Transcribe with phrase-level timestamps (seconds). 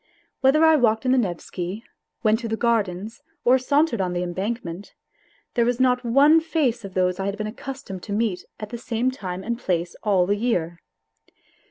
[0.39, 1.83] Whether I walked in the Nevsky,
[2.23, 4.95] went to the Gardens or sauntered on the embankment,
[5.53, 8.79] there was not one face of those I had been accustomed to meet at the
[8.79, 10.79] same time and place all the year.